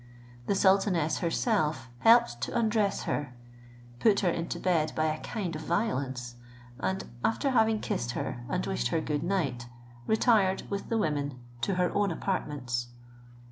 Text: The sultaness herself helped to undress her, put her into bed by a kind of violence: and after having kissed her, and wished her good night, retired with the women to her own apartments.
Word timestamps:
The 0.47 0.55
sultaness 0.55 1.19
herself 1.19 1.87
helped 1.99 2.41
to 2.41 2.57
undress 2.57 3.03
her, 3.03 3.35
put 3.99 4.21
her 4.21 4.31
into 4.31 4.59
bed 4.59 4.93
by 4.95 5.05
a 5.05 5.19
kind 5.21 5.55
of 5.55 5.61
violence: 5.61 6.37
and 6.79 7.03
after 7.23 7.51
having 7.51 7.79
kissed 7.81 8.13
her, 8.13 8.43
and 8.49 8.65
wished 8.65 8.87
her 8.87 8.99
good 8.99 9.21
night, 9.21 9.67
retired 10.07 10.63
with 10.71 10.89
the 10.89 10.97
women 10.97 11.39
to 11.61 11.75
her 11.75 11.91
own 11.93 12.09
apartments. 12.09 12.87